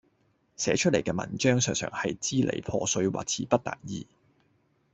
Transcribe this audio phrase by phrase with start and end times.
[0.55, 4.07] 寫出嚟嘅文章常常係支離破碎或辭不達意